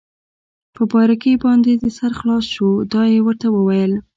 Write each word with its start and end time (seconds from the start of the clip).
په 0.75 0.81
باریکۍ 0.91 1.33
باندې 1.43 1.71
دې 1.81 1.89
سر 1.97 2.11
خلاص 2.19 2.45
شو؟ 2.53 2.69
دا 2.91 3.03
يې 3.13 3.19
ورته 3.25 3.47
وویل. 3.51 3.93